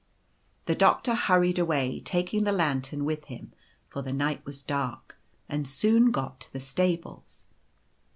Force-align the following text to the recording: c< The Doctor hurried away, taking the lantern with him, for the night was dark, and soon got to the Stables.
c< 0.01 0.03
The 0.65 0.73
Doctor 0.75 1.13
hurried 1.13 1.59
away, 1.59 1.99
taking 1.99 2.43
the 2.43 2.51
lantern 2.51 3.05
with 3.05 3.25
him, 3.25 3.53
for 3.87 4.01
the 4.01 4.11
night 4.11 4.43
was 4.47 4.63
dark, 4.63 5.19
and 5.47 5.67
soon 5.67 6.09
got 6.09 6.39
to 6.39 6.51
the 6.51 6.59
Stables. 6.59 7.45